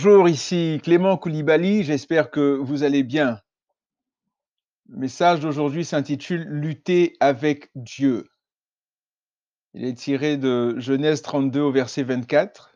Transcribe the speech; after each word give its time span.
Bonjour, 0.00 0.28
ici 0.28 0.80
Clément 0.84 1.16
Koulibaly, 1.16 1.82
j'espère 1.82 2.30
que 2.30 2.54
vous 2.54 2.84
allez 2.84 3.02
bien. 3.02 3.40
Le 4.88 4.96
message 4.96 5.40
d'aujourd'hui 5.40 5.84
s'intitule 5.84 6.44
Lutter 6.44 7.16
avec 7.18 7.68
Dieu. 7.74 8.28
Il 9.74 9.84
est 9.84 9.98
tiré 9.98 10.36
de 10.36 10.78
Genèse 10.78 11.22
32 11.22 11.60
au 11.62 11.72
verset 11.72 12.04
24, 12.04 12.72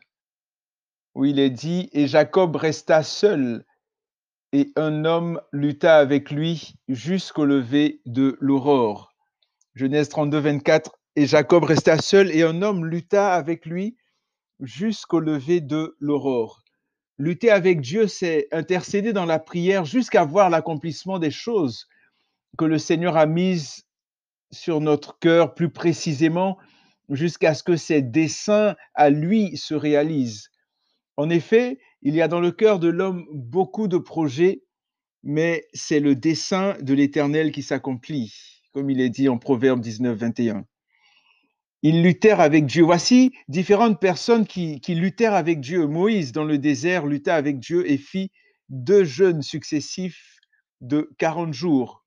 où 1.15 1.23
il 1.23 1.39
est 1.39 1.49
dit 1.49 1.89
Et 1.93 2.07
Jacob 2.07 2.57
resta 2.57 3.03
seul, 3.03 3.63
et 4.51 4.73
un 4.75 5.05
homme 5.05 5.39
lutta 5.53 5.99
avec 5.99 6.29
lui 6.29 6.75
jusqu'au 6.89 7.45
lever 7.45 8.01
de 8.05 8.37
l'aurore. 8.41 9.13
Genèse 9.75 10.09
32, 10.09 10.39
24 10.39 10.91
Et 11.15 11.25
Jacob 11.25 11.63
resta 11.63 11.97
seul, 11.99 12.29
et 12.31 12.43
un 12.43 12.61
homme 12.61 12.85
lutta 12.85 13.33
avec 13.33 13.65
lui 13.65 13.95
jusqu'au 14.59 15.21
lever 15.21 15.61
de 15.61 15.95
l'aurore. 16.01 16.62
Lutter 17.19 17.51
avec 17.51 17.81
Dieu, 17.81 18.07
c'est 18.07 18.47
intercéder 18.51 19.13
dans 19.13 19.25
la 19.25 19.39
prière 19.39 19.85
jusqu'à 19.85 20.23
voir 20.23 20.49
l'accomplissement 20.49 21.19
des 21.19 21.31
choses 21.31 21.87
que 22.57 22.65
le 22.65 22.77
Seigneur 22.77 23.17
a 23.17 23.25
mises 23.25 23.85
sur 24.51 24.81
notre 24.81 25.19
cœur, 25.19 25.53
plus 25.53 25.69
précisément 25.69 26.57
jusqu'à 27.09 27.53
ce 27.53 27.63
que 27.63 27.75
ses 27.75 28.01
desseins 28.01 28.75
à 28.93 29.09
lui 29.09 29.57
se 29.57 29.73
réalisent. 29.73 30.49
En 31.17 31.29
effet, 31.29 31.79
il 32.01 32.15
y 32.15 32.21
a 32.21 32.27
dans 32.27 32.39
le 32.39 32.51
cœur 32.51 32.79
de 32.79 32.87
l'homme 32.87 33.25
beaucoup 33.31 33.87
de 33.87 33.97
projets, 33.97 34.63
mais 35.21 35.67
c'est 35.73 35.99
le 35.99 36.15
dessein 36.15 36.75
de 36.81 36.93
l'Éternel 36.93 37.51
qui 37.51 37.61
s'accomplit, 37.61 38.61
comme 38.71 38.89
il 38.89 38.99
est 38.99 39.09
dit 39.09 39.29
en 39.29 39.37
Proverbe 39.37 39.79
19, 39.79 40.17
21. 40.17 40.65
Ils 41.85 42.01
luttèrent 42.01 42.39
avec 42.39 42.65
Dieu. 42.65 42.83
Voici 42.83 43.33
différentes 43.49 43.99
personnes 43.99 44.47
qui, 44.47 44.79
luttèrent 44.87 45.33
avec 45.33 45.59
Dieu. 45.59 45.85
Moïse, 45.85 46.31
dans 46.31 46.45
le 46.45 46.57
désert, 46.57 47.05
lutta 47.05 47.35
avec 47.35 47.59
Dieu 47.59 47.89
et 47.91 47.97
fit 47.97 48.31
deux 48.69 49.03
jeûnes 49.03 49.41
successifs 49.41 50.39
de 50.79 51.11
40 51.17 51.53
jours. 51.53 52.05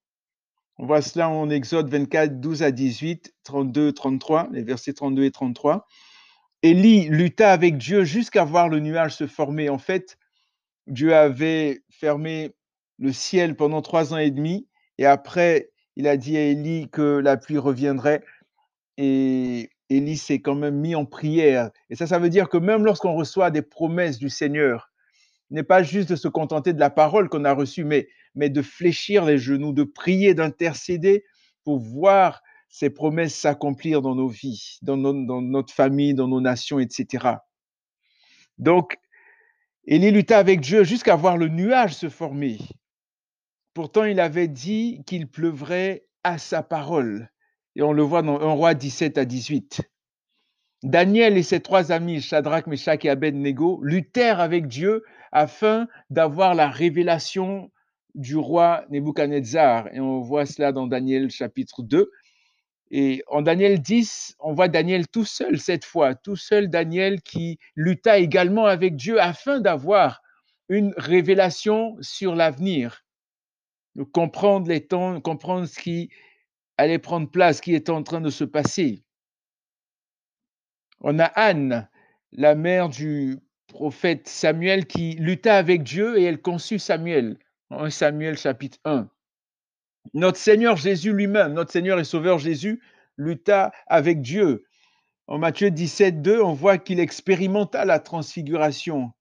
On 0.79 0.87
voit 0.87 1.03
cela 1.03 1.29
en 1.29 1.51
Exode 1.51 1.91
24, 1.91 2.41
12 2.41 2.63
à 2.63 2.71
18, 2.71 3.35
32, 3.45 3.93
33, 3.93 4.49
les 4.51 4.63
versets 4.63 4.95
32 4.95 5.25
et 5.25 5.31
33. 5.31 5.87
Élie 6.63 7.09
lutta 7.09 7.53
avec 7.53 7.77
Dieu 7.77 8.05
jusqu'à 8.05 8.45
voir 8.45 8.71
le 8.71 8.81
nuage 8.81 9.15
se 9.15 9.27
former. 9.27 9.69
En 9.69 9.79
fait, 9.79 10.17
Dieu 10.87 11.15
avait 11.15 11.83
fermé 11.91 12.55
le 12.99 13.13
ciel 13.13 13.57
pendant 13.57 13.83
trois 13.83 14.15
ans 14.15 14.19
et 14.19 14.31
demi, 14.31 14.69
et 14.97 15.05
après, 15.05 15.71
il 15.97 16.07
a 16.09 16.17
dit 16.17 16.37
à 16.37 16.43
Élie 16.43 16.89
que 16.91 17.19
la 17.19 17.37
pluie 17.37 17.59
reviendrait 17.59 18.23
et 18.99 19.71
Élie 19.89 20.17
s'est 20.17 20.41
quand 20.41 20.55
même 20.55 20.77
mis 20.77 20.95
en 20.95 21.05
prière. 21.05 21.71
Et 21.91 21.97
ça, 21.97 22.07
ça 22.07 22.19
veut 22.19 22.29
dire 22.29 22.49
que 22.49 22.57
même 22.57 22.85
lorsqu'on 22.85 23.15
reçoit 23.15 23.51
des 23.51 23.63
promesses 23.63 24.19
du 24.19 24.31
Seigneur, 24.31 24.91
n'est 25.51 25.63
pas 25.63 25.83
juste 25.83 26.11
de 26.11 26.17
se 26.17 26.29
contenter 26.29 26.73
de 26.73 26.81
la 26.81 26.91
parole 26.91 27.29
qu'on 27.29 27.45
a 27.45 27.53
reçue, 27.53 27.85
mais, 27.85 28.09
mais 28.35 28.51
de 28.51 28.63
fléchir 28.63 29.25
les 29.25 29.39
genoux, 29.39 29.73
de 29.73 29.85
prier, 29.85 30.35
d'intercéder 30.35 31.25
pour 31.65 31.79
voir 31.79 32.43
ces 32.69 32.91
promesses 32.91 33.35
s'accomplir 33.35 34.03
dans 34.03 34.15
nos 34.15 34.29
vies, 34.29 34.79
dans, 34.83 34.97
dans, 34.97 35.41
notre 35.41 35.73
famille, 35.73 36.15
dans 36.15 36.29
nos 36.29 36.41
nations, 36.41 36.81
etc. 36.81 37.37
Donc, 38.59 38.99
Élie 39.85 40.11
lutta 40.11 40.39
avec 40.39 40.61
Dieu 40.61 40.83
jusqu'à 40.83 41.15
voir 41.15 41.37
le 41.37 41.49
nuage 41.49 41.95
se 41.95 42.09
former. 42.09 42.59
Pourtant, 43.73 44.05
il 44.05 44.19
avait 44.19 44.49
dit 44.49 45.03
qu'il 45.07 45.29
pleuvrait 45.29 46.07
à 46.25 46.39
sa 46.39 46.63
parole. 46.63 47.31
Et 47.77 47.83
on 47.83 47.93
le 47.93 48.03
voit 48.03 48.23
dans 48.23 48.41
1 48.41 48.53
roi 48.53 48.73
17 48.73 49.19
à 49.19 49.27
18. 49.27 49.83
Daniel 50.83 51.37
et 51.37 51.43
ses 51.43 51.61
trois 51.61 51.93
amis, 51.93 52.23
Shadrach, 52.23 52.67
Meshach 52.67 53.05
et 53.05 53.11
Abednego, 53.11 53.81
luttèrent 53.83 54.41
avec 54.41 54.67
Dieu 54.67 55.05
afin 55.31 55.87
d'avoir 56.09 56.55
la 56.55 56.71
révélation 56.71 57.71
du 58.15 58.37
roi 58.37 58.87
Nebuchadnezzar. 58.89 59.89
Et 59.93 60.01
on 60.01 60.21
voit 60.21 60.47
cela 60.47 60.73
dans 60.73 60.87
Daniel 60.87 61.31
chapitre 61.31 61.83
2. 61.83 62.11
Et 62.93 63.23
en 63.27 63.43
Daniel 63.43 63.81
10, 63.81 64.37
on 64.39 64.55
voit 64.55 64.69
Daniel 64.69 65.07
tout 65.07 65.27
seul 65.27 65.59
cette 65.59 65.85
fois, 65.85 66.15
tout 66.15 66.37
seul 66.37 66.71
Daniel 66.71 67.21
qui 67.21 67.59
lutta 67.75 68.19
également 68.19 68.65
avec 68.65 68.97
Dieu 68.97 69.21
afin 69.21 69.61
d'avoir 69.61 70.23
une 70.71 70.95
révélation 70.97 71.97
sur 72.01 72.35
l'avenir, 72.35 73.05
comprendre 74.13 74.69
les 74.69 74.87
temps, 74.87 75.21
comprendre 75.21 75.67
ce 75.67 75.79
qui 75.79 76.11
allait 76.77 76.99
prendre 76.99 77.31
place, 77.31 77.61
qui 77.61 77.75
est 77.75 77.89
en 77.89 78.03
train 78.03 78.21
de 78.21 78.31
se 78.31 78.45
passer. 78.45 79.03
On 81.01 81.19
a 81.19 81.25
Anne, 81.25 81.89
la 82.33 82.55
mère 82.55 82.89
du 82.89 83.39
prophète 83.67 84.29
Samuel, 84.29 84.87
qui 84.87 85.13
lutta 85.15 85.57
avec 85.57 85.83
Dieu 85.83 86.19
et 86.19 86.25
elle 86.25 86.41
conçut 86.41 86.79
Samuel, 86.79 87.39
en 87.71 87.91
Samuel 87.91 88.39
chapitre 88.39 88.79
1. 88.85 89.09
Notre 90.15 90.39
Seigneur 90.39 90.77
Jésus 90.77 91.13
lui-même, 91.13 91.53
notre 91.53 91.73
Seigneur 91.73 91.99
et 91.99 92.05
Sauveur 92.05 92.39
Jésus, 92.39 92.81
lutta 93.17 93.73
avec 93.87 94.21
Dieu. 94.21 94.65
En 95.27 95.39
Matthieu 95.39 95.71
17, 95.71 96.23
2, 96.23 96.41
on 96.41 96.53
voit 96.53 96.79
qu'il 96.79 97.01
expérimenta 97.01 97.85
la 97.85 97.99
transfiguration. 97.99 99.13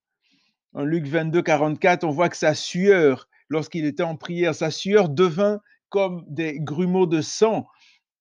En 0.74 0.84
Luc 0.84 1.08
22, 1.08 1.42
44, 1.42 2.04
on 2.04 2.12
voit 2.12 2.30
que 2.30 2.38
sa 2.38 2.54
sueur, 2.54 3.28
lorsqu'il 3.50 3.86
était 3.86 4.04
en 4.04 4.16
prière, 4.16 4.54
sa 4.54 4.70
sueur 4.70 5.10
devint 5.10 5.62
comme 5.96 6.26
des 6.28 6.60
grumeaux 6.60 7.06
de 7.06 7.22
sang. 7.22 7.68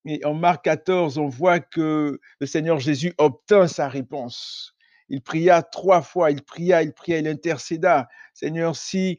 Et 0.04 0.24
en 0.24 0.32
Marc 0.32 0.62
14, 0.62 1.18
on 1.18 1.26
voit 1.26 1.58
que 1.58 2.20
le 2.38 2.46
Seigneur 2.46 2.78
Jésus 2.78 3.14
obtint 3.18 3.66
sa 3.66 3.88
réponse. 3.88 4.76
Il 5.08 5.22
pria 5.22 5.60
trois 5.64 6.00
fois, 6.00 6.30
il 6.30 6.40
pria, 6.40 6.84
il 6.84 6.92
pria, 6.92 7.18
il 7.18 7.26
intercéda. 7.26 8.06
Seigneur, 8.32 8.76
si 8.76 9.18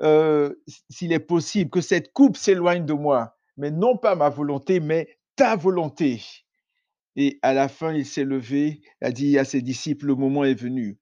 euh, 0.00 0.54
s'il 0.90 1.12
est 1.12 1.18
possible 1.18 1.70
que 1.70 1.80
cette 1.80 2.12
coupe 2.12 2.36
s'éloigne 2.36 2.86
de 2.86 2.92
moi, 2.92 3.36
mais 3.56 3.72
non 3.72 3.96
pas 3.96 4.14
ma 4.14 4.28
volonté, 4.28 4.78
mais 4.78 5.18
ta 5.34 5.56
volonté. 5.56 6.22
Et 7.16 7.40
à 7.42 7.52
la 7.52 7.66
fin, 7.66 7.92
il 7.92 8.06
s'est 8.06 8.22
levé, 8.22 8.80
a 9.00 9.10
dit 9.10 9.38
à 9.38 9.44
ses 9.44 9.60
disciples, 9.60 10.06
le 10.06 10.14
moment 10.14 10.44
est 10.44 10.54
venu. 10.54 11.00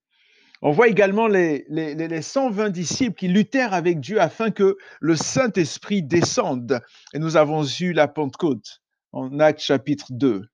On 0.63 0.73
voit 0.73 0.89
également 0.89 1.27
les, 1.27 1.65
les, 1.69 2.23
120 2.23 2.69
disciples 2.69 3.15
qui 3.15 3.29
luttèrent 3.29 3.73
avec 3.73 3.99
Dieu 3.99 4.21
afin 4.21 4.51
que 4.51 4.77
le 5.01 5.17
Saint-Esprit 5.17 6.03
descende. 6.03 6.83
Et 7.15 7.19
nous 7.19 7.37
avons 7.37 7.65
eu 7.65 7.93
la 7.93 8.09
Pentecôte 8.09 8.83
en 9.13 9.41
Actes 9.41 9.63
chapitre 9.63 10.07
2. 10.11 10.47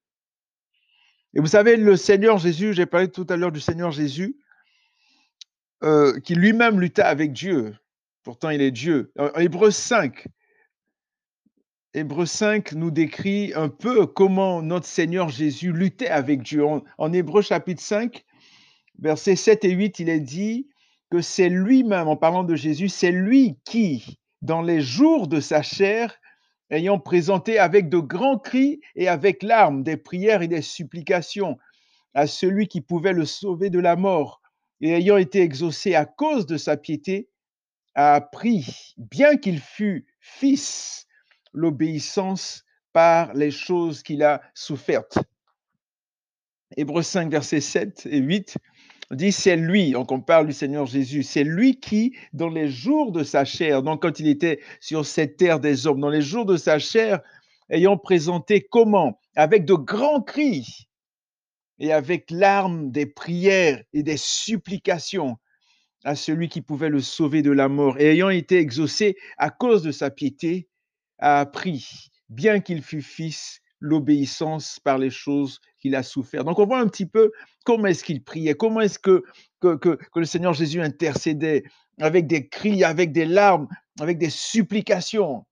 Et 1.35 1.41
vous 1.41 1.49
savez, 1.49 1.77
le 1.77 1.97
Seigneur 1.97 2.39
Jésus, 2.39 2.73
j'ai 2.73 2.87
parlé 2.87 3.11
tout 3.11 3.27
à 3.29 3.37
l'heure 3.37 3.53
du 3.53 3.61
Seigneur 3.61 3.91
Jésus, 3.91 4.39
euh, 5.83 6.19
qui 6.21 6.35
lui-même 6.35 6.81
lutta 6.81 7.07
avec 7.07 7.33
Dieu. 7.33 7.77
Pourtant, 8.23 8.51
il 8.51 8.63
est 8.63 8.71
Dieu. 8.71 9.13
En 9.19 9.39
Hébreu 9.41 9.71
5, 9.71 10.29
Hébreu 11.95 12.27
5 12.27 12.73
nous 12.73 12.91
décrit 12.91 13.53
un 13.55 13.69
peu 13.69 14.07
comment 14.07 14.63
notre 14.63 14.87
Seigneur 14.87 15.29
Jésus 15.31 15.73
luttait 15.73 16.09
avec 16.09 16.43
Dieu. 16.43 16.65
En, 16.65 16.85
en 16.97 17.13
Hébreu 17.13 17.43
chapitre 17.43 17.83
5, 17.83 18.25
versets 18.99 19.37
7 19.37 19.65
et 19.65 19.71
8, 19.71 20.01
il 20.01 20.09
est 20.09 20.21
dit 20.21 20.69
que 21.11 21.21
c'est 21.21 21.49
lui-même, 21.49 22.09
en 22.09 22.17
parlant 22.17 22.45
de 22.45 22.57
Jésus, 22.57 22.89
c'est 22.89 23.13
lui 23.13 23.59
qui, 23.65 24.19
dans 24.43 24.63
les 24.63 24.81
jours 24.81 25.29
de 25.29 25.41
sa 25.41 25.63
chair, 25.63 26.19
ayant 26.71 26.99
présenté 26.99 27.59
avec 27.59 27.89
de 27.89 27.99
grands 27.99 28.39
cris 28.39 28.81
et 28.97 29.09
avec 29.09 29.43
larmes 29.43 29.83
des 29.83 29.97
prières 29.97 30.43
et 30.43 30.49
des 30.49 30.63
supplications 30.63 31.59
à 32.15 32.27
celui 32.27 32.67
qui 32.67 32.81
pouvait 32.81 33.13
le 33.13 33.25
sauver 33.25 33.71
de 33.71 33.79
la 33.79 33.95
mort, 33.95 34.41
et 34.81 34.93
ayant 34.93 35.17
été 35.17 35.41
exaucé 35.41 35.95
à 35.95 36.05
cause 36.05 36.47
de 36.47 36.57
sa 36.57 36.77
piété, 36.77 37.29
a 37.95 38.15
appris, 38.15 38.95
bien 38.97 39.37
qu'il 39.37 39.61
fût 39.61 40.07
fils, 40.21 41.07
l'obéissance 41.53 42.65
par 42.93 43.33
les 43.35 43.51
choses 43.51 44.03
qu'il 44.03 44.23
a 44.23 44.43
souffertes. 44.55 45.19
Hébreux 46.77 47.03
5, 47.03 47.31
versets 47.31 47.61
7 47.61 48.07
et 48.11 48.19
8 48.19 48.59
dit 49.13 49.33
c'est 49.33 49.57
lui, 49.57 49.93
donc 49.93 50.11
on 50.11 50.21
parle 50.21 50.47
du 50.47 50.53
Seigneur 50.53 50.87
Jésus, 50.87 51.23
c'est 51.23 51.45
lui 51.45 51.79
qui, 51.79 52.17
dans 52.33 52.49
les 52.49 52.69
jours 52.69 53.13
de 53.13 53.23
sa 53.23 53.45
chair, 53.45 53.83
donc 53.83 54.03
quand 54.03 54.19
il 54.19 54.29
était 54.29 54.61
sur 54.81 55.07
cette 55.07 55.37
terre 55.37 55.61
des 55.61 55.87
hommes, 55.87 56.01
dans 56.01 56.09
les 56.09 56.23
jours 56.23 56.45
de 56.45 56.57
sa 56.57 56.79
chair, 56.79 57.21
ayant 57.71 57.97
présenté 57.97 58.61
comment? 58.63 59.21
Avec 59.37 59.65
de 59.65 59.75
grands 59.75 60.23
cris 60.23 60.89
et 61.79 61.93
avec 61.93 62.31
larmes 62.31 62.91
des 62.91 63.07
prières 63.07 63.83
et 63.93 64.03
des 64.03 64.17
supplications 64.17 65.37
à 66.05 66.15
celui 66.15 66.49
qui 66.49 66.61
pouvait 66.61 66.89
le 66.89 67.01
sauver 67.01 67.43
de 67.43 67.51
la 67.51 67.69
mort, 67.69 67.99
et 67.99 68.13
ayant 68.13 68.31
été 68.31 68.59
exaucé 68.59 69.17
à 69.39 69.51
cause 69.51 69.83
de 69.83 69.91
sa 69.91 70.11
piété, 70.11 70.69
a 71.19 71.41
appris, 71.41 72.11
bien 72.29 72.61
qu'il 72.61 72.83
fût 72.83 73.03
fils, 73.03 73.61
l'obéissance 73.81 74.81
par 74.81 74.99
les 74.99 75.11
choses 75.11 75.61
qu'il 75.87 75.95
a 75.95 76.03
souffert. 76.03 76.45
Donc 76.45 76.59
on 76.59 76.67
voit 76.67 76.81
un 76.81 76.89
petit 76.89 77.07
peu 77.07 77.31
comment 77.65 77.87
est-ce 77.87 78.03
qu'il 78.03 78.23
priait, 78.23 78.55
comment 78.55 78.81
est-ce 78.81 78.99
que, 78.99 79.23
que, 79.61 79.99
le 80.17 80.25
Seigneur 80.25 80.53
Jésus 80.53 80.81
intercédait 80.81 81.63
avec 82.01 82.27
des 82.27 82.49
cris, 82.49 82.83
avec 82.83 83.13
des 83.13 83.25
larmes, 83.25 83.69
avec 84.01 84.19
des 84.19 84.31
supplications. 84.31 85.47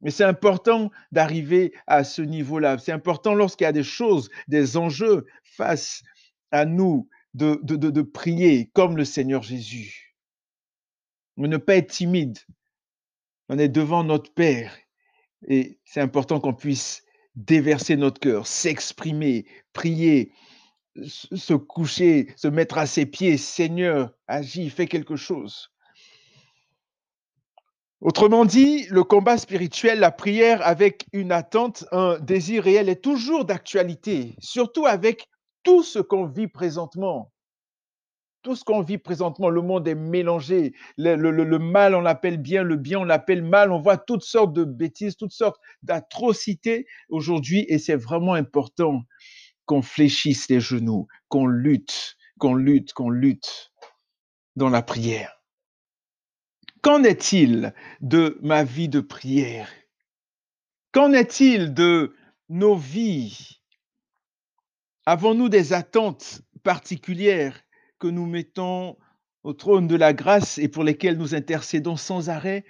Mais 0.00 0.10
c'est 0.10 0.24
important 0.24 0.90
d'arriver 1.12 1.74
à 1.86 2.04
ce 2.04 2.22
niveau-là. 2.22 2.78
C'est 2.78 2.92
important 2.92 3.34
lorsqu'il 3.34 3.66
y 3.66 3.68
a 3.68 3.72
des 3.72 3.82
choses, 3.82 4.30
des 4.48 4.78
enjeux 4.78 5.26
face 5.44 6.02
à 6.52 6.64
nous, 6.64 7.08
de, 7.34 7.60
de, 7.62 7.76
de, 7.76 7.90
de 7.90 8.02
prier 8.02 8.70
comme 8.72 8.96
le 8.96 9.04
Seigneur 9.04 9.42
Jésus. 9.42 10.16
Ne 11.36 11.58
pas 11.58 11.76
être 11.76 11.90
timide. 11.90 12.38
On 13.50 13.58
est 13.58 13.68
devant 13.68 14.04
notre 14.04 14.32
Père 14.32 14.74
et 15.46 15.78
c'est 15.84 16.00
important 16.00 16.40
qu'on 16.40 16.54
puisse 16.54 17.04
déverser 17.34 17.96
notre 17.96 18.20
cœur, 18.20 18.46
s'exprimer, 18.46 19.46
prier, 19.72 20.32
se 21.04 21.54
coucher, 21.54 22.32
se 22.36 22.48
mettre 22.48 22.78
à 22.78 22.86
ses 22.86 23.06
pieds. 23.06 23.36
Seigneur, 23.36 24.12
agis, 24.26 24.70
fais 24.70 24.86
quelque 24.86 25.16
chose. 25.16 25.70
Autrement 28.00 28.46
dit, 28.46 28.86
le 28.88 29.04
combat 29.04 29.36
spirituel, 29.36 30.00
la 30.00 30.10
prière 30.10 30.66
avec 30.66 31.06
une 31.12 31.32
attente, 31.32 31.84
un 31.92 32.18
désir 32.18 32.64
réel 32.64 32.88
est 32.88 33.02
toujours 33.02 33.44
d'actualité, 33.44 34.36
surtout 34.40 34.86
avec 34.86 35.28
tout 35.62 35.82
ce 35.82 35.98
qu'on 35.98 36.24
vit 36.24 36.48
présentement. 36.48 37.30
Tout 38.42 38.56
ce 38.56 38.64
qu'on 38.64 38.80
vit 38.80 38.96
présentement, 38.96 39.50
le 39.50 39.60
monde 39.60 39.86
est 39.86 39.94
mélangé. 39.94 40.74
Le, 40.96 41.58
mal, 41.58 41.94
on 41.94 42.00
l'appelle 42.00 42.38
bien, 42.38 42.62
le 42.62 42.76
bien, 42.76 43.00
on 43.00 43.04
l'appelle 43.04 43.42
mal. 43.42 43.70
On 43.70 43.80
voit 43.80 43.98
toutes 43.98 44.22
sortes 44.22 44.54
de 44.54 44.64
bêtises, 44.64 45.16
toutes 45.16 45.32
sortes 45.32 45.60
d'atrocités 45.82 46.86
aujourd'hui 47.10 47.66
et 47.68 47.78
c'est 47.78 47.96
vraiment 47.96 48.34
important 48.34 49.02
qu'on 49.66 49.82
fléchisse 49.82 50.48
les 50.48 50.60
genoux, 50.60 51.06
qu'on 51.28 51.46
lutte, 51.46 52.16
qu'on 52.38 52.54
lutte, 52.54 52.94
qu'on 52.94 53.10
lutte 53.10 53.72
dans 54.56 54.70
la 54.70 54.82
prière. 54.82 55.36
Qu'en 56.82 57.04
est-il 57.04 57.74
de 58.00 58.38
ma 58.40 58.64
vie 58.64 58.88
de 58.88 59.00
prière? 59.00 59.68
Qu'en 60.92 61.12
est-il 61.12 61.74
de 61.74 62.16
nos 62.48 62.74
vies? 62.74 63.60
Avons-nous 65.04 65.50
des 65.50 65.74
attentes 65.74 66.40
particulières? 66.62 67.60
Que 68.00 68.08
nous 68.08 68.26
mettons 68.26 68.96
au 69.44 69.52
trône 69.52 69.86
de 69.86 69.94
la 69.94 70.12
grâce 70.12 70.58
et 70.58 70.68
pour 70.68 70.82
lesquelles 70.82 71.16
nous 71.16 71.34
intercédons 71.34 71.96
sans 71.96 72.28
arrêt 72.30 72.64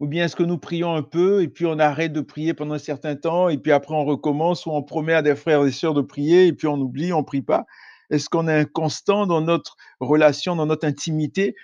Ou 0.00 0.06
bien 0.06 0.26
est-ce 0.26 0.36
que 0.36 0.42
nous 0.42 0.58
prions 0.58 0.94
un 0.94 1.02
peu 1.02 1.42
et 1.42 1.48
puis 1.48 1.64
on 1.64 1.78
arrête 1.78 2.12
de 2.12 2.20
prier 2.20 2.52
pendant 2.52 2.74
un 2.74 2.78
certain 2.78 3.16
temps 3.16 3.48
et 3.48 3.56
puis 3.56 3.72
après 3.72 3.94
on 3.94 4.04
recommence 4.04 4.66
ou 4.66 4.72
on 4.72 4.82
promet 4.82 5.14
à 5.14 5.22
des 5.22 5.36
frères 5.36 5.64
et 5.64 5.72
sœurs 5.72 5.94
de 5.94 6.02
prier 6.02 6.48
et 6.48 6.52
puis 6.52 6.66
on 6.66 6.78
oublie, 6.78 7.12
on 7.12 7.24
prie 7.24 7.40
pas? 7.40 7.64
Est-ce 8.10 8.28
qu'on 8.28 8.48
est 8.48 8.60
inconstant 8.60 9.26
dans 9.26 9.40
notre 9.40 9.76
relation, 10.00 10.56
dans 10.56 10.66
notre 10.66 10.86
intimité 10.86 11.54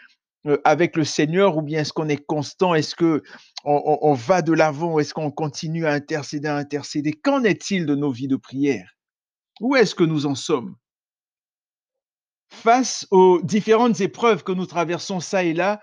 euh, 0.47 0.59
avec 0.65 0.97
le 0.97 1.05
Seigneur 1.05 1.57
ou 1.59 1.63
bien 1.63 1.81
est-ce 1.81 1.93
qu'on 1.93 2.09
est 2.09 2.25
constant? 2.25 2.75
Est-ce 2.75 2.95
que 2.95 3.23
on 3.65 4.15
va 4.15 4.41
de 4.41 4.53
l'avant? 4.53 4.99
Est-ce 4.99 5.13
qu'on 5.13 5.31
continue 5.31 5.85
à 5.87 5.93
intercéder, 5.93 6.49
à 6.49 6.57
intercéder? 6.57 7.13
Qu'en 7.13 7.45
est-il 7.45 7.85
de 7.87 7.95
nos 7.95 8.11
vies 8.11 8.29
de 8.29 8.37
prière? 8.37 8.97
Où 9.61 9.77
est-ce 9.77 9.95
que 9.95 10.05
nous 10.05 10.27
en 10.27 10.35
sommes? 10.35 10.77
Face 12.51 13.07
aux 13.11 13.41
différentes 13.43 14.01
épreuves 14.01 14.43
que 14.43 14.53
nous 14.53 14.67
traversons 14.67 15.21
ça 15.21 15.45
et 15.45 15.55
là, 15.55 15.81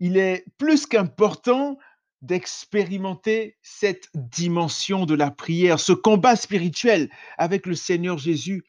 il 0.00 0.16
est 0.16 0.44
plus 0.58 0.86
qu'important 0.86 1.78
d'expérimenter 2.20 3.56
cette 3.62 4.08
dimension 4.14 5.06
de 5.06 5.14
la 5.14 5.30
prière, 5.30 5.78
ce 5.78 5.92
combat 5.92 6.36
spirituel 6.36 7.10
avec 7.38 7.66
le 7.66 7.74
Seigneur 7.74 8.18
Jésus, 8.18 8.64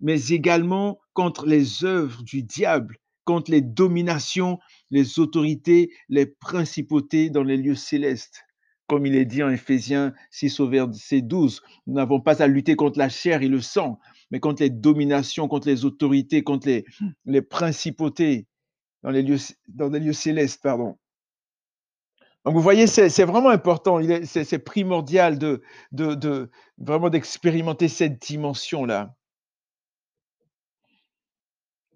mais 0.00 0.28
également 0.28 1.00
contre 1.12 1.46
les 1.46 1.84
œuvres 1.84 2.22
du 2.22 2.42
diable, 2.42 2.98
contre 3.24 3.50
les 3.50 3.62
dominations, 3.62 4.58
les 4.90 5.18
autorités, 5.18 5.90
les 6.08 6.26
principautés 6.26 7.30
dans 7.30 7.42
les 7.42 7.56
lieux 7.56 7.74
célestes. 7.74 8.45
Comme 8.86 9.06
il 9.06 9.16
est 9.16 9.24
dit 9.24 9.42
en 9.42 9.50
Éphésiens 9.50 10.14
6 10.30 10.60
au 10.60 10.68
verset 10.68 11.20
12, 11.20 11.62
nous 11.86 11.94
n'avons 11.94 12.20
pas 12.20 12.42
à 12.42 12.46
lutter 12.46 12.76
contre 12.76 12.98
la 12.98 13.08
chair 13.08 13.42
et 13.42 13.48
le 13.48 13.60
sang, 13.60 13.98
mais 14.30 14.38
contre 14.38 14.62
les 14.62 14.70
dominations, 14.70 15.48
contre 15.48 15.68
les 15.68 15.84
autorités, 15.84 16.44
contre 16.44 16.68
les, 17.24 17.42
principautés 17.42 18.46
dans 19.02 19.10
les 19.10 19.22
lieux, 19.22 20.12
célestes, 20.12 20.62
pardon. 20.62 20.96
Donc 22.44 22.54
vous 22.54 22.62
voyez, 22.62 22.86
c'est 22.86 23.24
vraiment 23.24 23.50
important, 23.50 23.98
c'est 24.24 24.58
primordial 24.60 25.38
de 25.38 25.62
vraiment 26.78 27.10
d'expérimenter 27.10 27.88
cette 27.88 28.20
dimension-là. 28.22 29.16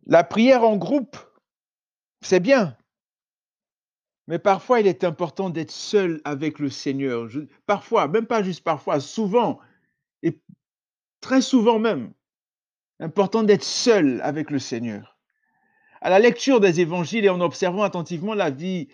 La 0.06 0.24
prière 0.24 0.64
en 0.64 0.76
groupe, 0.76 1.16
c'est 2.20 2.40
bien, 2.40 2.76
mais 4.30 4.38
parfois 4.38 4.78
il 4.78 4.86
est 4.86 5.02
important 5.02 5.50
d'être 5.50 5.72
seul 5.72 6.20
avec 6.24 6.60
le 6.60 6.70
Seigneur. 6.70 7.28
Parfois, 7.66 8.06
même 8.06 8.26
pas 8.26 8.44
juste 8.44 8.62
parfois, 8.62 9.00
souvent, 9.00 9.58
et 10.22 10.38
très 11.20 11.42
souvent 11.42 11.80
même, 11.80 12.12
important 13.00 13.42
d'être 13.42 13.64
seul 13.64 14.20
avec 14.22 14.52
le 14.52 14.60
Seigneur. 14.60 15.18
À 16.00 16.10
la 16.10 16.20
lecture 16.20 16.60
des 16.60 16.80
évangiles 16.80 17.24
et 17.24 17.28
en 17.28 17.40
observant 17.40 17.82
attentivement 17.82 18.34
la 18.34 18.50
vie 18.50 18.86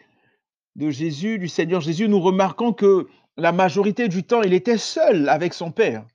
de 0.75 0.89
Jésus, 0.89 1.39
du 1.39 1.49
Seigneur 1.49 1.83
Jésus, 1.83 2.09
nous 2.09 2.21
remarquons 2.21 2.73
que 2.73 3.07
la 3.37 3.53
majorité 3.53 4.09
du 4.09 4.23
temps, 4.25 4.41
il 4.41 4.55
était 4.55 4.79
seul 4.79 5.29
avec 5.29 5.53
son 5.53 5.71
Père. 5.71 6.07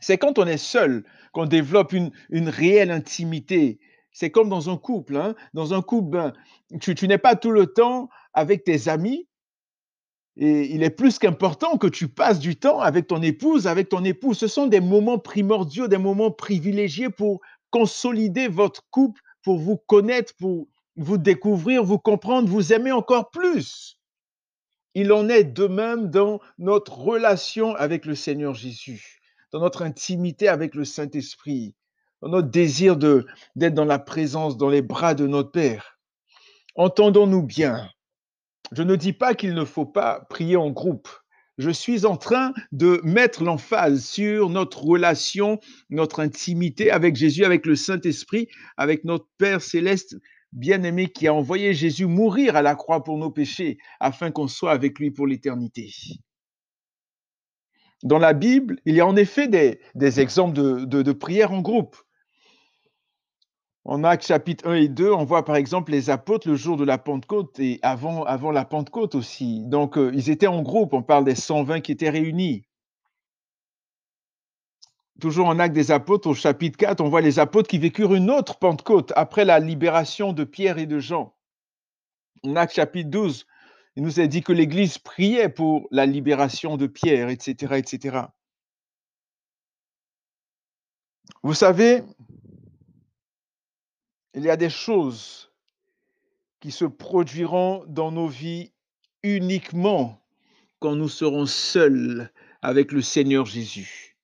C'est 0.00 0.18
quand 0.18 0.38
on 0.38 0.46
est 0.46 0.58
seul 0.58 1.04
qu'on 1.32 1.46
développe 1.46 1.94
une 1.94 2.48
réelle 2.50 2.90
intimité. 2.90 3.80
C'est 4.14 4.30
comme 4.30 4.48
dans 4.48 4.70
un 4.70 4.78
couple. 4.78 5.16
hein. 5.16 5.34
Dans 5.52 5.74
un 5.74 5.82
couple, 5.82 6.10
ben, 6.10 6.32
tu, 6.80 6.94
tu 6.94 7.06
n'es 7.08 7.18
pas 7.18 7.36
tout 7.36 7.50
le 7.50 7.66
temps 7.66 8.08
avec 8.32 8.64
tes 8.64 8.88
amis. 8.88 9.28
Et 10.36 10.74
il 10.74 10.82
est 10.82 10.90
plus 10.90 11.18
qu'important 11.18 11.76
que 11.76 11.86
tu 11.86 12.08
passes 12.08 12.38
du 12.38 12.56
temps 12.56 12.80
avec 12.80 13.08
ton 13.08 13.22
épouse, 13.22 13.66
avec 13.66 13.88
ton 13.88 14.04
époux. 14.04 14.32
Ce 14.32 14.46
sont 14.46 14.66
des 14.66 14.80
moments 14.80 15.18
primordiaux, 15.18 15.88
des 15.88 15.98
moments 15.98 16.30
privilégiés 16.30 17.10
pour 17.10 17.40
consolider 17.70 18.48
votre 18.48 18.82
couple, 18.90 19.20
pour 19.42 19.58
vous 19.58 19.76
connaître, 19.76 20.32
pour 20.36 20.68
vous 20.96 21.18
découvrir, 21.18 21.84
vous 21.84 21.98
comprendre, 21.98 22.48
vous 22.48 22.72
aimer 22.72 22.92
encore 22.92 23.30
plus. 23.30 23.98
Il 24.94 25.12
en 25.12 25.28
est 25.28 25.44
de 25.44 25.66
même 25.66 26.08
dans 26.08 26.40
notre 26.58 26.98
relation 26.98 27.74
avec 27.74 28.06
le 28.06 28.14
Seigneur 28.14 28.54
Jésus, 28.54 29.20
dans 29.50 29.58
notre 29.58 29.82
intimité 29.82 30.46
avec 30.46 30.76
le 30.76 30.84
Saint-Esprit, 30.84 31.74
notre 32.28 32.48
désir 32.48 32.96
de 32.96 33.26
d'être 33.56 33.74
dans 33.74 33.84
la 33.84 33.98
présence, 33.98 34.56
dans 34.56 34.68
les 34.68 34.82
bras 34.82 35.14
de 35.14 35.26
notre 35.26 35.50
Père. 35.50 35.98
Entendons-nous 36.76 37.42
bien. 37.42 37.88
Je 38.72 38.82
ne 38.82 38.96
dis 38.96 39.12
pas 39.12 39.34
qu'il 39.34 39.54
ne 39.54 39.64
faut 39.64 39.86
pas 39.86 40.26
prier 40.28 40.56
en 40.56 40.70
groupe. 40.70 41.08
Je 41.56 41.70
suis 41.70 42.04
en 42.04 42.16
train 42.16 42.52
de 42.72 43.00
mettre 43.04 43.44
l'emphase 43.44 44.04
sur 44.04 44.50
notre 44.50 44.82
relation, 44.82 45.60
notre 45.88 46.20
intimité 46.20 46.90
avec 46.90 47.14
Jésus, 47.14 47.44
avec 47.44 47.64
le 47.64 47.76
Saint-Esprit, 47.76 48.48
avec 48.76 49.04
notre 49.04 49.28
Père 49.38 49.62
céleste 49.62 50.16
bien-aimé 50.54 51.08
qui 51.08 51.28
a 51.28 51.34
envoyé 51.34 51.74
Jésus 51.74 52.06
mourir 52.06 52.56
à 52.56 52.62
la 52.62 52.74
croix 52.74 53.04
pour 53.04 53.18
nos 53.18 53.30
péchés 53.30 53.78
afin 54.00 54.30
qu'on 54.30 54.48
soit 54.48 54.72
avec 54.72 54.98
lui 54.98 55.10
pour 55.10 55.26
l'éternité. 55.26 55.92
Dans 58.02 58.18
la 58.18 58.32
Bible, 58.32 58.80
il 58.84 58.94
y 58.94 59.00
a 59.00 59.06
en 59.06 59.16
effet 59.16 59.48
des, 59.48 59.80
des 59.94 60.20
exemples 60.20 60.54
de, 60.54 60.84
de 60.84 61.12
prières 61.12 61.52
en 61.52 61.60
groupe. 61.60 61.96
En 63.86 64.02
Actes 64.02 64.26
chapitre 64.26 64.66
1 64.66 64.74
et 64.76 64.88
2, 64.88 65.12
on 65.12 65.24
voit 65.24 65.44
par 65.44 65.56
exemple 65.56 65.92
les 65.92 66.08
apôtres 66.08 66.48
le 66.48 66.56
jour 66.56 66.78
de 66.78 66.84
la 66.84 66.96
Pentecôte 66.96 67.60
et 67.60 67.80
avant, 67.82 68.24
la 68.24 68.64
Pentecôte 68.64 69.14
aussi. 69.14 69.62
Donc, 69.66 69.98
euh, 69.98 70.10
ils 70.14 70.30
étaient 70.30 70.46
en 70.46 70.62
groupe. 70.62 70.94
On 70.94 71.02
parle 71.02 71.24
des 71.24 71.34
120 71.34 71.82
qui 71.82 71.92
étaient 71.92 72.08
réunis. 72.08 72.64
Toujours 75.20 75.48
en 75.48 75.58
Actes 75.58 75.74
des 75.74 75.90
apôtres, 75.90 76.28
au 76.28 76.34
chapitre 76.34 76.78
4, 76.78 77.02
on 77.02 77.10
voit 77.10 77.20
les 77.20 77.38
apôtres 77.38 77.68
qui 77.68 77.78
vécurent 77.78 78.14
une 78.14 78.30
autre 78.30 78.58
Pentecôte 78.58 79.12
après 79.16 79.44
la 79.44 79.60
libération 79.60 80.32
de 80.32 80.44
Pierre 80.44 80.78
et 80.78 80.86
de 80.86 80.98
Jean. 80.98 81.34
En 82.42 82.56
Actes 82.56 82.74
chapitre 82.74 83.10
12, 83.10 83.46
il 83.96 84.02
nous 84.02 84.18
est 84.18 84.28
dit 84.28 84.42
que 84.42 84.52
l'Église 84.52 84.96
priait 84.96 85.50
pour 85.50 85.88
la 85.90 86.06
libération 86.06 86.78
de 86.78 86.86
Pierre, 86.86 87.28
etc., 87.28 87.74
etc. 87.76 88.22
Vous 91.42 91.54
savez, 91.54 92.02
il 94.34 94.42
y 94.42 94.50
a 94.50 94.56
des 94.56 94.70
choses 94.70 95.50
qui 96.60 96.70
se 96.70 96.84
produiront 96.84 97.84
dans 97.86 98.10
nos 98.10 98.26
vies 98.26 98.72
uniquement 99.22 100.20
quand 100.80 100.96
nous 100.96 101.08
serons 101.08 101.46
seuls 101.46 102.30
avec 102.62 102.92
le 102.92 103.00
Seigneur 103.00 103.46
Jésus. 103.46 104.16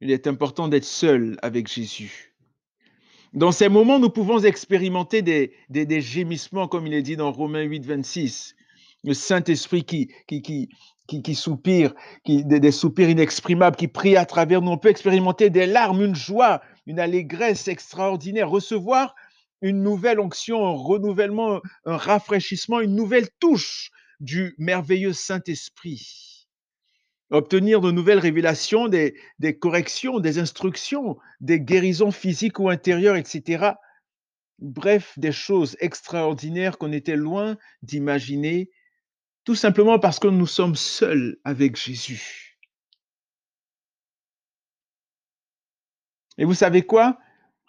Il 0.00 0.10
est 0.10 0.26
important 0.26 0.68
d'être 0.68 0.84
seul 0.84 1.38
avec 1.42 1.68
Jésus. 1.68 2.34
Dans 3.32 3.52
ces 3.52 3.68
moments, 3.68 3.98
nous 3.98 4.10
pouvons 4.10 4.40
expérimenter 4.40 5.22
des, 5.22 6.00
gémissements, 6.00 6.68
comme 6.68 6.86
il 6.86 6.94
est 6.94 7.02
dit 7.02 7.16
dans 7.16 7.32
Romains 7.32 7.62
8, 7.62 7.84
26. 7.84 8.56
Le 9.04 9.14
Saint-Esprit 9.14 9.84
qui, 9.84 10.68
qui, 11.06 11.22
qui 11.22 11.34
soupire, 11.34 11.94
qui, 12.24 12.44
des, 12.44 12.70
soupirs 12.72 13.08
inexprimables, 13.08 13.76
qui 13.76 13.88
prie 13.88 14.16
à 14.16 14.26
travers 14.26 14.62
nous. 14.62 14.72
On 14.72 14.78
peut 14.78 14.88
expérimenter 14.88 15.50
des 15.50 15.66
larmes, 15.66 16.02
une 16.02 16.14
joie, 16.14 16.62
une 16.86 17.00
allégresse 17.00 17.68
extraordinaire, 17.68 18.50
recevoir 18.50 19.14
une 19.62 19.82
nouvelle 19.82 20.20
onction, 20.20 20.66
un 20.66 20.72
renouvellement, 20.72 21.60
un 21.84 21.96
rafraîchissement, 21.96 22.80
une 22.80 22.94
nouvelle 22.94 23.28
touche 23.40 23.90
du 24.20 24.54
merveilleux 24.58 25.12
Saint-Esprit. 25.12 26.46
obtenir 27.30 27.80
de 27.80 27.90
nouvelles 27.90 28.18
révélations, 28.18 28.88
des, 28.88 29.14
des 29.38 29.58
corrections, 29.58 30.20
des 30.20 30.38
instructions, 30.38 31.18
des 31.40 31.60
guérisons 31.60 32.12
physiques 32.12 32.60
ou 32.60 32.68
intérieures, 32.68 33.16
etc. 33.16 33.72
Bref, 34.58 35.12
des 35.18 35.32
choses 35.32 35.76
extraordinaires 35.80 36.78
qu'on 36.78 36.92
était 36.92 37.16
loin 37.16 37.56
d'imaginer, 37.82 38.70
tout 39.46 39.54
simplement 39.54 40.00
parce 40.00 40.18
que 40.18 40.26
nous 40.26 40.46
sommes 40.46 40.74
seuls 40.74 41.38
avec 41.44 41.76
Jésus. 41.76 42.58
Et 46.36 46.44
vous 46.44 46.52
savez 46.52 46.82
quoi? 46.82 47.18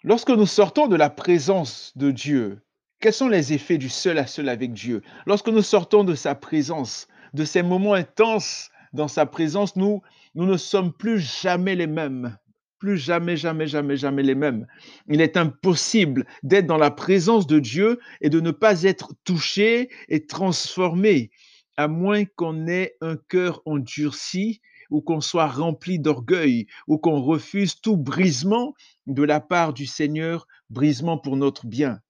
Lorsque 0.02 0.30
nous 0.30 0.44
sortons 0.44 0.88
de 0.88 0.96
la 0.96 1.08
présence 1.08 1.92
de 1.96 2.10
Dieu, 2.10 2.60
quels 3.00 3.12
sont 3.12 3.28
les 3.28 3.52
effets 3.52 3.78
du 3.78 3.88
seul 3.88 4.18
à 4.18 4.26
seul 4.26 4.48
avec 4.48 4.72
Dieu? 4.72 5.02
Lorsque 5.24 5.48
nous 5.48 5.62
sortons 5.62 6.02
de 6.02 6.16
sa 6.16 6.34
présence, 6.34 7.06
de 7.32 7.44
ces 7.44 7.62
moments 7.62 7.94
intenses 7.94 8.70
dans 8.92 9.08
sa 9.08 9.24
présence, 9.24 9.76
nous, 9.76 10.02
nous 10.34 10.46
ne 10.46 10.56
sommes 10.56 10.92
plus 10.92 11.20
jamais 11.20 11.76
les 11.76 11.86
mêmes. 11.86 12.36
Plus 12.80 12.96
jamais, 12.96 13.36
jamais, 13.36 13.68
jamais, 13.68 13.96
jamais 13.96 14.22
les 14.24 14.34
mêmes. 14.34 14.66
Il 15.08 15.20
est 15.20 15.36
impossible 15.36 16.26
d'être 16.42 16.66
dans 16.66 16.76
la 16.76 16.90
présence 16.90 17.46
de 17.46 17.60
Dieu 17.60 18.00
et 18.20 18.30
de 18.30 18.40
ne 18.40 18.50
pas 18.50 18.82
être 18.82 19.14
touché 19.24 19.90
et 20.08 20.26
transformé, 20.26 21.30
à 21.78 21.86
moins 21.86 22.24
qu'on 22.24 22.66
ait 22.66 22.96
un 23.00 23.16
cœur 23.16 23.62
endurci 23.64 24.60
ou 24.90 25.00
qu'on 25.00 25.20
soit 25.20 25.46
rempli 25.46 26.00
d'orgueil 26.00 26.66
ou 26.88 26.98
qu'on 26.98 27.22
refuse 27.22 27.80
tout 27.80 27.96
brisement 27.96 28.74
de 29.06 29.22
la 29.22 29.40
part 29.40 29.72
du 29.72 29.86
Seigneur, 29.86 30.48
brisement 30.70 31.18
pour 31.18 31.36
notre 31.36 31.66
bien. 31.66 32.00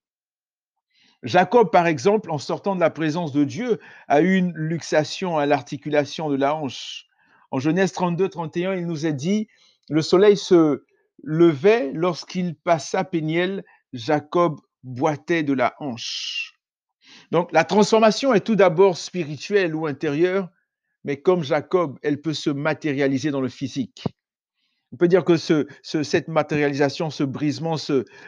Jacob, 1.22 1.70
par 1.70 1.86
exemple, 1.86 2.30
en 2.30 2.38
sortant 2.38 2.76
de 2.76 2.80
la 2.80 2.88
présence 2.88 3.32
de 3.32 3.44
Dieu, 3.44 3.78
a 4.06 4.22
eu 4.22 4.36
une 4.36 4.54
luxation 4.54 5.36
à 5.36 5.44
l'articulation 5.44 6.30
de 6.30 6.36
la 6.36 6.54
hanche. 6.54 7.06
En 7.50 7.58
Genèse 7.58 7.92
32, 7.92 8.28
31, 8.28 8.74
il 8.74 8.86
nous 8.86 9.04
est 9.04 9.12
dit, 9.12 9.48
le 9.90 10.00
soleil 10.00 10.38
se 10.38 10.84
levait 11.22 11.92
lorsqu'il 11.92 12.54
passa 12.54 13.04
Péniel, 13.04 13.64
Jacob 13.92 14.60
boitait 14.82 15.42
de 15.42 15.52
la 15.52 15.74
hanche. 15.78 16.57
Donc 17.30 17.52
la 17.52 17.64
transformation 17.64 18.32
est 18.34 18.40
tout 18.40 18.56
d'abord 18.56 18.96
spirituelle 18.96 19.74
ou 19.74 19.86
intérieure, 19.86 20.48
mais 21.04 21.20
comme 21.20 21.42
Jacob, 21.42 21.98
elle 22.02 22.20
peut 22.20 22.34
se 22.34 22.50
matérialiser 22.50 23.30
dans 23.30 23.40
le 23.40 23.48
physique. 23.48 24.04
On 24.92 24.96
peut 24.96 25.08
dire 25.08 25.24
que 25.24 25.36
ce, 25.36 25.66
cette 25.82 26.28
matérialisation, 26.28 27.10
ce 27.10 27.22
brisement, 27.22 27.76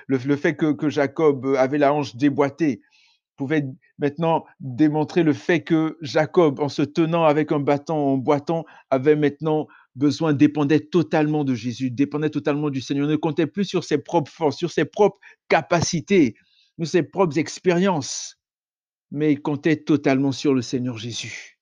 le, 0.07 0.37
fait 0.37 0.57
que, 0.57 0.73
que, 0.73 0.91
Jacob 0.91 1.55
avait 1.57 1.79
la 1.79 1.95
hanche 1.95 2.17
déboîtée, 2.17 2.83
pouvait 3.37 3.65
maintenant 3.99 4.45
démontrer 4.61 5.23
le 5.23 5.33
fait 5.33 5.63
que 5.63 5.97
Jacob, 6.03 6.61
en 6.61 6.69
se 6.69 6.83
tenant 6.83 7.25
avec 7.25 7.53
un 7.53 7.61
bâton, 7.61 7.95
en 7.95 8.19
boitant, 8.19 8.67
avait 8.91 9.17
maintenant 9.17 9.67
besoin, 9.97 10.35
dépendait 10.35 10.81
totalement 10.81 11.45
de 11.45 11.55
Jésus, 11.55 11.91
dépendait 11.91 12.29
totalement 12.29 12.69
du 12.69 12.83
Seigneur, 12.83 13.09
ne 13.09 13.17
comptait 13.17 13.47
plus 13.47 13.65
sur 13.65 13.83
ses 13.83 13.97
propres 13.97 14.31
forces, 14.31 14.59
sur 14.59 14.71
ses 14.71 14.85
propres 14.85 15.19
capacités, 15.49 16.35
sur 16.79 16.87
ses 16.87 17.03
propres 17.03 17.39
expériences, 17.39 18.37
mais 19.11 19.33
il 19.33 19.43
comptait 19.43 19.77
totalement 19.77 20.33
sur 20.33 20.55
le 20.55 20.63
Seigneur 20.63 20.99
Jésus. 20.99 21.59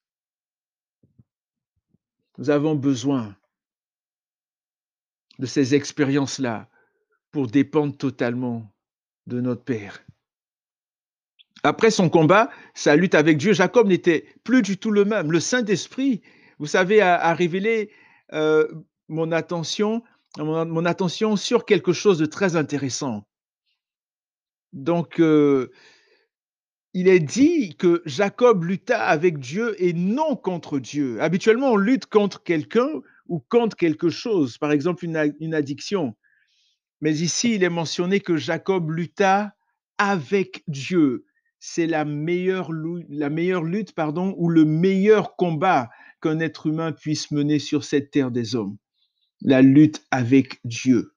Nous 2.37 2.49
avons 2.49 2.75
besoin 2.75 3.35
de 5.39 5.45
ces 5.45 5.75
expériences-là 5.75 6.69
pour 7.31 7.47
dépendre 7.47 7.95
totalement 7.95 8.71
de 9.27 9.41
notre 9.41 9.63
Père. 9.63 10.03
Après 11.63 11.91
son 11.91 12.09
combat, 12.09 12.49
sa 12.73 12.95
lutte 12.95 13.15
avec 13.15 13.37
Dieu, 13.37 13.53
Jacob 13.53 13.87
n'était 13.87 14.25
plus 14.43 14.61
du 14.61 14.77
tout 14.77 14.91
le 14.91 15.05
même. 15.05 15.31
Le 15.31 15.39
Saint-Esprit, 15.39 16.21
vous 16.57 16.65
savez, 16.65 17.01
a, 17.01 17.33
révélé 17.33 17.91
euh, 18.33 18.67
mon, 19.07 19.31
attention, 19.31 20.03
mon, 20.37 20.85
attention 20.85 21.35
sur 21.35 21.65
quelque 21.65 21.91
chose 21.91 22.17
de 22.17 22.25
très 22.25 22.55
intéressant. 22.55 23.25
Donc, 24.71 25.19
euh, 25.19 25.71
il 26.99 27.07
est 27.07 27.21
dit 27.21 27.77
que 27.77 28.01
Jacob 28.05 28.65
lutta 28.65 29.05
avec 29.05 29.39
Dieu 29.39 29.73
et 29.81 29.93
non 29.93 30.35
contre 30.35 30.79
Dieu. 30.79 31.21
Habituellement, 31.21 31.71
on 31.71 31.77
lutte 31.77 32.07
contre 32.07 32.43
quelqu'un 32.43 32.89
ou 33.29 33.39
contre 33.39 33.77
quelque 33.77 34.09
chose, 34.09 34.57
par 34.57 34.73
exemple 34.73 35.05
une, 35.05 35.53
addiction. 35.53 36.17
Mais 36.99 37.13
ici, 37.19 37.55
il 37.55 37.63
est 37.63 37.69
mentionné 37.69 38.19
que 38.19 38.35
Jacob 38.35 38.91
lutta 38.91 39.55
avec 39.97 40.61
Dieu. 40.67 41.23
C'est 41.61 41.87
la 41.87 42.03
meilleure, 42.03 42.71
la 43.07 43.29
meilleure 43.29 43.63
lutte 43.63 43.93
pardon, 43.93 44.35
ou 44.37 44.49
le 44.49 44.65
meilleur 44.65 45.37
combat 45.37 45.89
qu'un 46.21 46.41
être 46.41 46.67
humain 46.67 46.91
puisse 46.91 47.31
mener 47.31 47.59
sur 47.59 47.85
cette 47.85 48.11
terre 48.11 48.29
des 48.29 48.55
hommes. 48.55 48.75
La 49.39 49.61
lutte 49.61 50.05
avec 50.11 50.59
Dieu. 50.65 51.13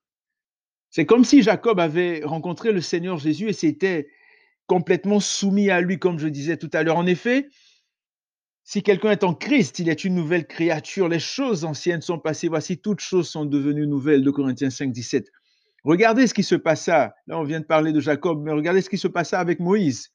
C'est 0.91 1.07
comme 1.07 1.25
si 1.25 1.43
Jacob 1.43 1.81
avait 1.81 2.23
rencontré 2.23 2.71
le 2.71 2.81
Seigneur 2.81 3.19
Jésus 3.19 3.49
et 3.49 3.53
s'était 3.53 4.07
complètement 4.67 5.21
soumis 5.21 5.71
à 5.71 5.81
lui, 5.81 5.99
comme 5.99 6.19
je 6.19 6.29
disais 6.29 6.57
tout 6.57 6.71
à 6.73 6.83
l'heure. 6.83 6.97
En 6.97 7.07
effet, 7.07 7.49
si 8.65 8.83
quelqu'un 8.83 9.11
est 9.11 9.25
en 9.25 9.35
Christ, 9.35 9.79
il 9.81 9.89
est 9.89 10.05
une 10.05 10.15
nouvelle 10.15 10.47
créature. 10.47 11.09
Les 11.09 11.19
choses 11.19 11.65
anciennes 11.65 12.03
sont 12.03 12.19
passées. 12.19 12.49
Voici, 12.49 12.79
toutes 12.79 13.01
choses 13.01 13.29
sont 13.29 13.45
devenues 13.45 13.87
nouvelles. 13.87 14.23
De 14.23 14.31
Corinthiens 14.31 14.71
5, 14.71 14.93
17. 14.93 15.29
Regardez 15.85 16.27
ce 16.27 16.35
qui 16.35 16.45
se 16.45 16.55
passa. 16.55 17.15
Là, 17.27 17.39
on 17.39 17.45
vient 17.45 17.61
de 17.61 17.65
parler 17.65 17.93
de 17.93 18.01
Jacob, 18.01 18.41
mais 18.43 18.53
regardez 18.53 18.81
ce 18.83 18.89
qui 18.89 18.99
se 18.99 19.09
passa 19.09 19.41
avec 19.41 19.59
Moïse. 19.59 20.11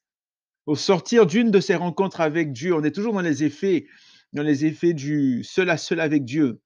Au 0.66 0.76
sortir 0.76 1.26
d'une 1.26 1.50
de 1.50 1.60
ses 1.60 1.74
rencontres 1.74 2.20
avec 2.20 2.52
Dieu, 2.52 2.74
on 2.74 2.82
est 2.84 2.90
toujours 2.90 3.12
dans 3.12 3.20
les 3.20 3.44
effets, 3.44 3.86
dans 4.32 4.42
les 4.42 4.64
effets 4.64 4.94
du 4.94 5.44
seul 5.44 5.68
à 5.70 5.76
seul 5.76 6.00
avec 6.00 6.24
Dieu. 6.24 6.60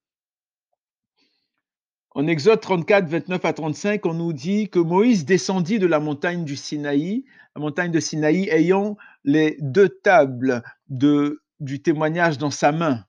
En 2.14 2.26
Exode 2.26 2.60
34, 2.60 3.08
29 3.08 3.44
à 3.44 3.52
35, 3.54 4.04
on 4.04 4.12
nous 4.12 4.34
dit 4.34 4.68
que 4.68 4.78
Moïse 4.78 5.24
descendit 5.24 5.78
de 5.78 5.86
la 5.86 5.98
montagne 5.98 6.44
du 6.44 6.56
Sinaï, 6.56 7.24
la 7.56 7.62
montagne 7.62 7.90
de 7.90 8.00
Sinaï 8.00 8.50
ayant 8.50 8.98
les 9.24 9.56
deux 9.60 9.88
tables 9.88 10.62
de 10.88 11.40
du 11.60 11.80
témoignage 11.80 12.38
dans 12.38 12.50
sa 12.50 12.72
main 12.72 13.04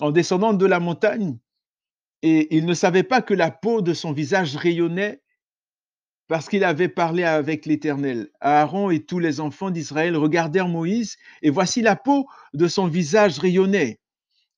en 0.00 0.10
descendant 0.10 0.52
de 0.52 0.66
la 0.66 0.80
montagne 0.80 1.38
et 2.22 2.56
il 2.56 2.66
ne 2.66 2.74
savait 2.74 3.02
pas 3.04 3.22
que 3.22 3.34
la 3.34 3.50
peau 3.50 3.82
de 3.82 3.94
son 3.94 4.12
visage 4.12 4.56
rayonnait 4.56 5.22
parce 6.26 6.48
qu'il 6.48 6.64
avait 6.64 6.88
parlé 6.88 7.22
avec 7.22 7.66
l'Éternel. 7.66 8.30
Aaron 8.40 8.90
et 8.90 9.04
tous 9.04 9.20
les 9.20 9.40
enfants 9.40 9.70
d'Israël 9.70 10.16
regardèrent 10.16 10.68
Moïse 10.68 11.16
et 11.42 11.50
voici 11.50 11.82
la 11.82 11.96
peau 11.96 12.26
de 12.52 12.66
son 12.66 12.88
visage 12.88 13.38
rayonnait 13.38 14.00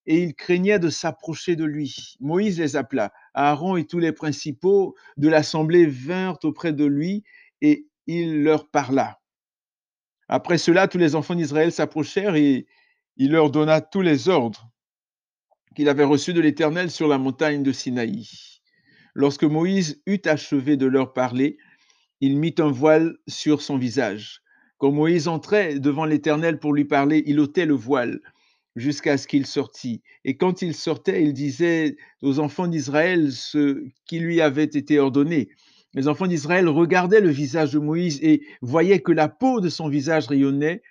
et 0.07 0.23
ils 0.23 0.35
craignaient 0.35 0.79
de 0.79 0.89
s'approcher 0.89 1.57
de 1.57 1.65
lui. 1.65 2.17
Moïse 2.21 2.59
les 2.59 2.77
appela. 2.77 3.13
Aaron 3.35 3.77
et 3.77 3.85
tous 3.85 3.99
les 3.99 4.13
principaux 4.13 4.95
de 5.17 5.29
l'assemblée 5.29 5.87
vinrent 5.87 6.39
auprès 6.45 6.73
de 6.73 6.85
lui 6.85 7.25
et 7.61 7.87
il 8.07 8.43
leur 8.43 8.71
parla. 8.71 9.21
Après 10.29 10.59
cela, 10.59 10.89
tous 10.89 10.99
les 10.99 11.15
enfants 11.15 11.35
d'Israël 11.35 11.73
s'approchèrent 11.73 12.37
et 12.37 12.67
il 13.17 13.33
leur 13.33 13.51
donna 13.51 13.81
tous 13.81 14.03
les 14.03 14.29
ordres 14.29 14.69
qu'il 15.75 15.89
avait 15.89 16.05
reçus 16.05 16.33
de 16.33 16.41
l'Éternel 16.41 16.91
sur 16.91 17.09
la 17.09 17.19
montagne 17.19 17.63
de 17.63 17.73
Sinaï. 17.73 18.29
Lorsque 19.15 19.45
Moïse 19.45 20.03
eut 20.07 20.23
achevé 20.25 20.77
de 20.77 20.87
leur 20.87 21.13
parler, 21.13 21.59
il 22.21 22.39
mit 22.39 22.55
un 22.59 22.71
voile 22.71 23.17
sur 23.29 23.61
son 23.61 23.77
visage. 23.77 24.43
Quand 24.79 24.91
Moïse 24.91 25.29
entrait 25.29 25.79
devant 25.79 26.05
l'Éternel 26.05 26.59
pour 26.59 26.73
lui 26.73 26.85
parler, 26.85 27.23
il 27.27 27.41
ôtait 27.41 27.67
le 27.67 27.75
voile 27.75 28.21
jusqu'à 28.77 29.19
ce 29.19 29.27
qu'il 29.27 29.47
sortît. 29.47 30.03
Et 30.25 30.37
quand 30.37 30.63
il 30.63 30.75
sortait, 30.75 31.23
il 31.25 31.33
disait 31.33 31.97
aux 32.23 32.39
enfants 32.39 32.69
d'Israël 32.69 33.33
ce 33.33 33.83
qui 34.05 34.21
lui 34.21 34.41
avait 34.41 34.65
été 34.65 34.99
ordonné. 34.99 35.49
Les 35.95 36.09
enfants 36.09 36.27
d'Israël 36.27 36.69
regardaient 36.69 37.23
le 37.23 37.31
visage 37.31 37.73
de 37.73 37.79
Moïse 37.79 38.21
et 38.23 38.43
voyaient 38.61 39.01
que 39.01 39.13
la 39.13 39.29
peau 39.29 39.61
de 39.61 39.71
son 39.71 39.89
visage 39.89 40.27
rayonnait 40.27 40.83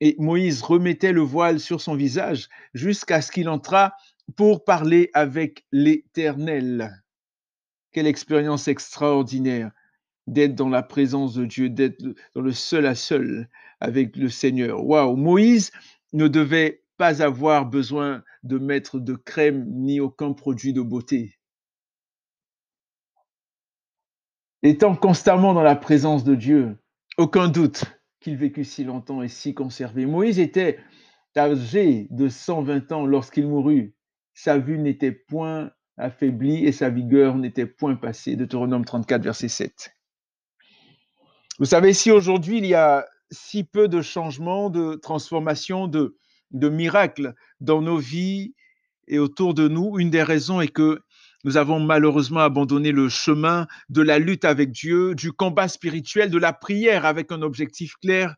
et 0.00 0.14
Moïse 0.18 0.62
remettait 0.62 1.12
le 1.12 1.22
voile 1.22 1.58
sur 1.58 1.80
son 1.80 1.94
visage 1.94 2.48
jusqu'à 2.72 3.20
ce 3.20 3.32
qu'il 3.32 3.48
entrât 3.48 3.92
pour 4.36 4.64
parler 4.64 5.10
avec 5.12 5.64
l'Éternel. 5.72 7.02
Quelle 7.92 8.06
expérience 8.06 8.68
extraordinaire 8.68 9.70
d'être 10.26 10.54
dans 10.54 10.68
la 10.68 10.82
présence 10.82 11.34
de 11.34 11.44
Dieu, 11.44 11.68
d'être 11.68 12.02
dans 12.34 12.40
le 12.40 12.52
seul 12.52 12.86
à 12.86 12.94
seul 12.94 13.48
avec 13.80 14.16
le 14.16 14.28
Seigneur. 14.28 14.84
Waouh, 14.84 15.16
Moïse 15.16 15.70
ne 16.12 16.28
devait 16.28 16.83
pas 16.96 17.22
avoir 17.22 17.66
besoin 17.66 18.22
de 18.42 18.58
mettre 18.58 18.98
de 18.98 19.14
crème 19.14 19.64
ni 19.68 20.00
aucun 20.00 20.32
produit 20.32 20.72
de 20.72 20.82
beauté. 20.82 21.38
Étant 24.62 24.96
constamment 24.96 25.54
dans 25.54 25.62
la 25.62 25.76
présence 25.76 26.24
de 26.24 26.34
Dieu, 26.34 26.78
aucun 27.18 27.48
doute, 27.48 27.84
qu'il 28.20 28.36
vécut 28.36 28.64
si 28.64 28.84
longtemps 28.84 29.22
et 29.22 29.28
si 29.28 29.54
conservé. 29.54 30.06
Moïse 30.06 30.38
était 30.38 30.78
âgé 31.36 32.06
de 32.10 32.28
120 32.28 32.92
ans 32.92 33.06
lorsqu'il 33.06 33.46
mourut. 33.46 33.94
Sa 34.32 34.58
vue 34.58 34.78
n'était 34.78 35.12
point 35.12 35.70
affaiblie 35.96 36.64
et 36.64 36.72
sa 36.72 36.90
vigueur 36.90 37.36
n'était 37.36 37.66
point 37.66 37.96
passée. 37.96 38.36
Deutéronome 38.36 38.84
34, 38.84 39.22
verset 39.22 39.48
7. 39.48 39.94
Vous 41.58 41.66
savez, 41.66 41.92
si 41.92 42.10
aujourd'hui 42.10 42.58
il 42.58 42.66
y 42.66 42.74
a 42.74 43.06
si 43.30 43.64
peu 43.64 43.88
de 43.88 44.00
changements, 44.00 44.70
de 44.70 44.94
transformations, 44.94 45.86
de, 45.86 46.16
de 46.50 46.68
miracles 46.68 47.34
dans 47.60 47.82
nos 47.82 47.98
vies 47.98 48.54
et 49.08 49.18
autour 49.18 49.54
de 49.54 49.68
nous. 49.68 49.98
Une 49.98 50.10
des 50.10 50.22
raisons 50.22 50.60
est 50.60 50.68
que 50.68 51.00
nous 51.44 51.58
avons 51.58 51.78
malheureusement 51.78 52.40
abandonné 52.40 52.90
le 52.90 53.10
chemin 53.10 53.66
de 53.90 54.00
la 54.00 54.18
lutte 54.18 54.46
avec 54.46 54.70
Dieu, 54.70 55.14
du 55.14 55.30
combat 55.30 55.68
spirituel, 55.68 56.30
de 56.30 56.38
la 56.38 56.54
prière 56.54 57.04
avec 57.04 57.32
un 57.32 57.42
objectif 57.42 57.96
clair, 57.96 58.34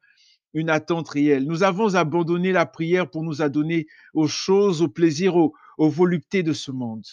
une 0.55 0.71
attente 0.71 1.09
réelle. 1.11 1.47
Nous 1.47 1.63
avons 1.63 1.95
abandonné 1.95 2.51
la 2.51 2.67
prière 2.67 3.09
pour 3.09 3.23
nous 3.23 3.43
adonner 3.43 3.87
aux 4.13 4.27
choses, 4.27 4.83
aux 4.83 4.89
plaisirs, 4.89 5.37
aux, 5.37 5.53
voluptés 5.79 6.43
de 6.43 6.53
ce 6.53 6.73
monde. 6.73 7.05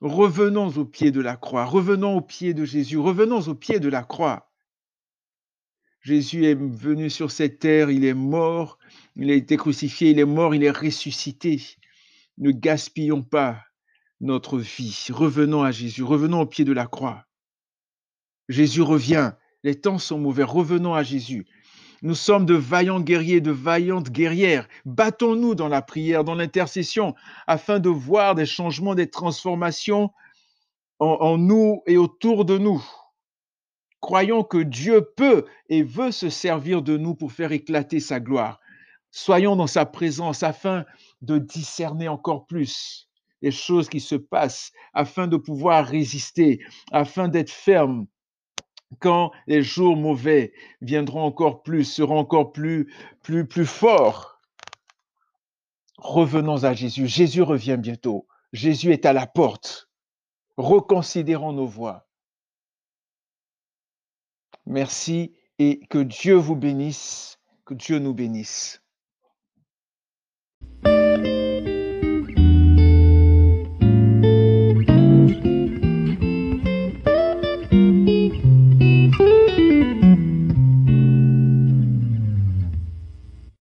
Revenons 0.00 0.68
au 0.76 0.84
pied 0.84 1.12
de 1.12 1.20
la 1.20 1.36
croix, 1.36 1.64
revenons 1.64 2.16
au 2.16 2.20
pied 2.20 2.54
de 2.54 2.64
Jésus, 2.64 2.98
revenons 2.98 3.42
au 3.42 3.54
pied 3.54 3.78
de 3.78 3.88
la 3.88 4.02
croix. 4.02 4.51
Jésus 6.02 6.46
est 6.46 6.54
venu 6.54 7.10
sur 7.10 7.30
cette 7.30 7.60
terre, 7.60 7.90
il 7.90 8.04
est 8.04 8.14
mort, 8.14 8.78
il 9.14 9.30
a 9.30 9.34
été 9.34 9.56
crucifié, 9.56 10.10
il 10.10 10.18
est 10.18 10.24
mort, 10.24 10.54
il 10.54 10.64
est 10.64 10.70
ressuscité. 10.70 11.62
Ne 12.38 12.50
gaspillons 12.50 13.22
pas 13.22 13.58
notre 14.20 14.58
vie. 14.58 15.06
Revenons 15.10 15.62
à 15.62 15.70
Jésus, 15.70 16.02
revenons 16.02 16.40
au 16.40 16.46
pied 16.46 16.64
de 16.64 16.72
la 16.72 16.86
croix. 16.86 17.26
Jésus 18.48 18.82
revient, 18.82 19.32
les 19.62 19.80
temps 19.80 19.98
sont 19.98 20.18
mauvais, 20.18 20.42
revenons 20.42 20.94
à 20.94 21.02
Jésus. 21.02 21.46
Nous 22.02 22.16
sommes 22.16 22.46
de 22.46 22.54
vaillants 22.54 23.00
guerriers, 23.00 23.40
de 23.40 23.52
vaillantes 23.52 24.10
guerrières. 24.10 24.66
Battons-nous 24.84 25.54
dans 25.54 25.68
la 25.68 25.82
prière, 25.82 26.24
dans 26.24 26.34
l'intercession, 26.34 27.14
afin 27.46 27.78
de 27.78 27.88
voir 27.88 28.34
des 28.34 28.46
changements, 28.46 28.96
des 28.96 29.08
transformations 29.08 30.10
en, 30.98 31.38
nous 31.38 31.82
et 31.86 31.96
autour 31.96 32.44
de 32.44 32.58
nous. 32.58 32.84
Croyons 34.02 34.42
que 34.42 34.58
Dieu 34.58 35.08
peut 35.16 35.46
et 35.68 35.84
veut 35.84 36.10
se 36.10 36.28
servir 36.28 36.82
de 36.82 36.98
nous 36.98 37.14
pour 37.14 37.30
faire 37.30 37.52
éclater 37.52 38.00
sa 38.00 38.18
gloire. 38.18 38.58
Soyons 39.12 39.54
dans 39.54 39.68
sa 39.68 39.86
présence 39.86 40.42
afin 40.42 40.84
de 41.22 41.38
discerner 41.38 42.08
encore 42.08 42.46
plus 42.46 43.08
les 43.42 43.52
choses 43.52 43.88
qui 43.88 44.00
se 44.00 44.16
passent, 44.16 44.72
afin 44.92 45.28
de 45.28 45.36
pouvoir 45.36 45.86
résister, 45.86 46.60
afin 46.90 47.28
d'être 47.28 47.50
ferme 47.50 48.06
quand 48.98 49.30
les 49.46 49.62
jours 49.62 49.96
mauvais 49.96 50.52
viendront 50.80 51.22
encore 51.22 51.62
plus, 51.62 51.84
seront 51.84 52.18
encore 52.18 52.52
plus, 52.52 52.92
plus, 53.22 53.46
plus 53.46 53.66
forts. 53.66 54.40
Revenons 55.98 56.64
à 56.64 56.74
Jésus. 56.74 57.06
Jésus 57.06 57.42
revient 57.42 57.78
bientôt. 57.78 58.26
Jésus 58.52 58.92
est 58.92 59.06
à 59.06 59.12
la 59.12 59.28
porte. 59.28 59.88
Reconsidérons 60.56 61.52
nos 61.52 61.66
voies. 61.66 62.08
Merci 64.66 65.32
et 65.58 65.80
que 65.90 65.98
Dieu 65.98 66.34
vous 66.34 66.56
bénisse, 66.56 67.38
que 67.64 67.74
Dieu 67.74 67.98
nous 67.98 68.14
bénisse. 68.14 68.82